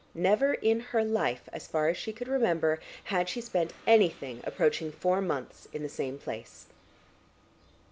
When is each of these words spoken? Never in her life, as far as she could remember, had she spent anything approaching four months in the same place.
Never 0.15 0.55
in 0.55 0.79
her 0.79 1.03
life, 1.03 1.47
as 1.53 1.67
far 1.67 1.87
as 1.87 1.95
she 1.95 2.11
could 2.11 2.27
remember, 2.27 2.79
had 3.03 3.29
she 3.29 3.39
spent 3.39 3.71
anything 3.85 4.41
approaching 4.45 4.91
four 4.91 5.21
months 5.21 5.67
in 5.73 5.83
the 5.83 5.89
same 5.89 6.17
place. 6.17 6.65